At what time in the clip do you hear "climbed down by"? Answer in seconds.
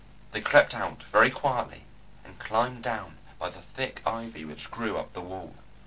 2.39-3.51